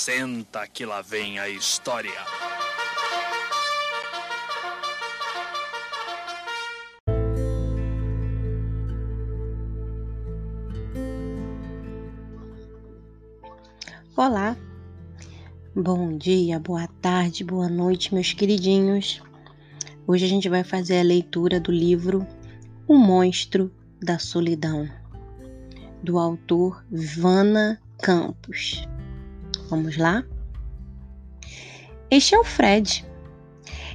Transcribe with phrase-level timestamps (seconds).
[0.00, 2.12] Senta que lá vem a história.
[14.16, 14.56] Olá,
[15.74, 19.20] bom dia, boa tarde, boa noite, meus queridinhos.
[20.06, 22.24] Hoje a gente vai fazer a leitura do livro
[22.86, 23.68] O Monstro
[24.00, 24.88] da Solidão,
[26.04, 28.86] do autor Vana Campos.
[29.68, 30.24] Vamos lá?
[32.10, 33.04] Este é o Fred.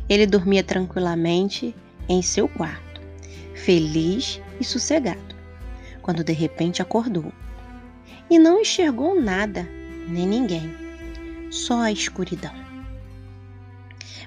[0.08, 1.76] Ele dormia tranquilamente
[2.08, 3.02] em seu quarto,
[3.56, 5.36] feliz e sossegado,
[6.04, 7.34] quando de repente acordou
[8.30, 9.68] e não enxergou nada
[10.08, 10.76] nem ninguém,
[11.50, 12.54] só a escuridão.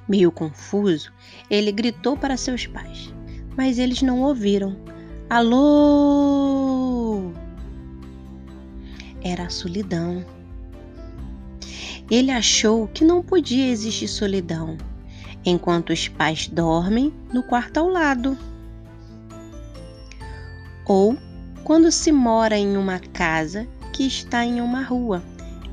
[0.08, 1.12] Meio confuso,
[1.48, 3.14] ele gritou para seus pais,
[3.56, 4.76] mas eles não ouviram.
[5.30, 7.30] Alô!
[9.22, 10.24] Era a solidão.
[12.10, 14.78] Ele achou que não podia existir solidão
[15.44, 18.36] enquanto os pais dormem no quarto ao lado.
[20.84, 21.16] Ou
[21.64, 25.22] quando se mora em uma casa que está em uma rua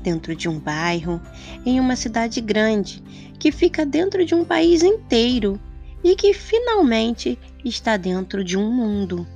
[0.02, 1.20] dentro de um bairro,
[1.64, 3.02] em uma cidade grande,
[3.38, 5.58] que fica dentro de um país inteiro
[6.02, 9.26] e que finalmente está dentro de um mundo.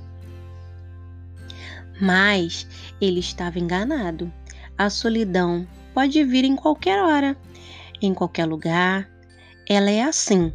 [1.99, 2.67] Mas
[3.01, 4.31] ele estava enganado.
[4.77, 5.67] A solidão
[5.99, 7.35] pode vir em qualquer hora,
[8.01, 9.11] em qualquer lugar.
[9.67, 10.53] Ela é assim,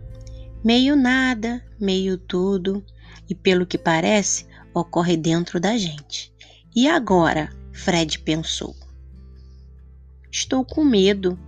[0.64, 2.82] meio nada, meio tudo,
[3.28, 6.32] e pelo que parece, ocorre dentro da gente.
[6.74, 7.50] E agora?
[7.74, 8.74] Fred pensou.
[10.32, 11.38] Estou com medo,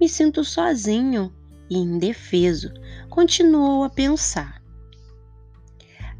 [0.00, 1.32] me sinto sozinho
[1.70, 2.74] e indefeso.
[3.08, 4.60] Continuou a pensar.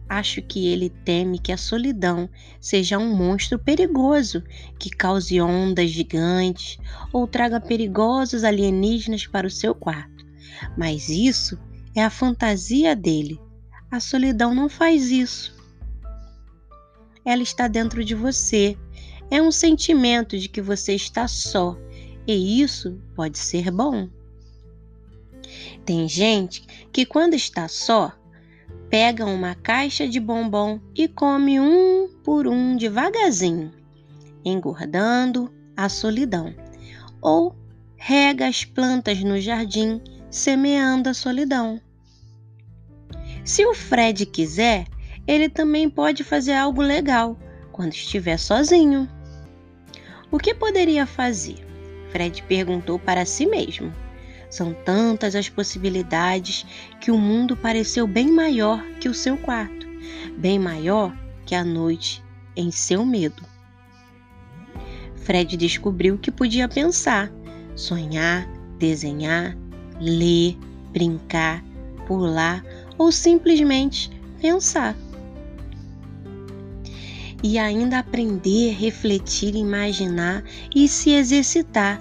[0.09, 2.29] Acho que ele teme que a solidão
[2.61, 4.43] seja um monstro perigoso
[4.79, 6.79] que cause ondas gigantes
[7.13, 10.25] ou traga perigosos alienígenas para o seu quarto.
[10.77, 11.59] Mas isso
[11.95, 13.41] é a fantasia dele.
[13.91, 15.57] A solidão não faz isso.
[17.25, 18.77] Ela está dentro de você.
[19.31, 21.79] É um sentimento de que você está só
[22.27, 24.09] e isso pode ser bom.
[25.85, 28.13] Tem gente que, quando está só,
[28.91, 33.73] pega uma caixa de bombom e come um por um devagarzinho,
[34.45, 36.55] engordando a solidão.
[37.21, 37.57] Ou
[37.97, 40.01] rega as plantas no jardim,
[40.31, 41.81] semeando a solidão.
[43.45, 44.87] Se o Fred quiser,
[45.27, 47.39] ele também pode fazer algo legal
[47.73, 49.09] quando estiver sozinho.
[50.31, 51.57] O que poderia fazer?
[52.11, 53.93] Fred perguntou para si mesmo.
[54.55, 56.65] São tantas as possibilidades
[57.01, 59.85] que o mundo pareceu bem maior que o seu quarto,
[60.39, 61.13] bem maior
[61.45, 62.23] que a noite
[62.55, 63.43] em seu medo.
[65.17, 67.33] Fred descobriu que podia pensar,
[67.75, 68.49] sonhar,
[68.79, 69.59] desenhar,
[70.01, 70.57] ler,
[70.93, 71.61] brincar,
[72.07, 72.65] pular
[72.97, 74.09] ou simplesmente
[74.41, 74.95] pensar
[77.43, 82.01] e ainda aprender, refletir, imaginar e se exercitar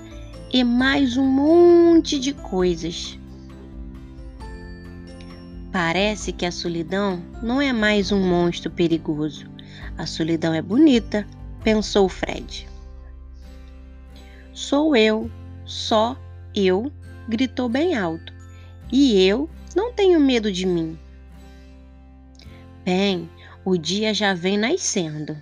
[0.53, 3.17] e mais um monte de coisas.
[5.71, 9.49] Parece que a solidão não é mais um monstro perigoso.
[9.97, 11.27] A solidão é bonita,
[11.63, 12.69] pensou Fred.
[14.53, 15.31] Sou eu,
[15.65, 16.15] só
[16.53, 16.91] eu,
[17.27, 18.31] gritou bem alto.
[18.91, 20.99] E eu não tenho medo de mim.
[22.85, 23.27] Bem,
[23.65, 25.35] o dia já vem nascendo.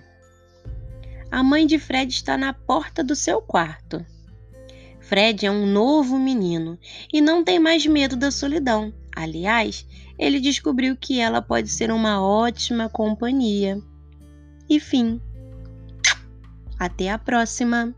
[1.30, 4.02] A mãe de Fred está na porta do seu quarto.
[5.02, 6.78] Fred é um novo menino
[7.12, 8.92] e não tem mais medo da solidão.
[9.14, 9.86] Aliás,
[10.18, 13.78] ele descobriu que ela pode ser uma ótima companhia.
[14.68, 15.20] E fim.
[16.78, 17.94] Até a próxima!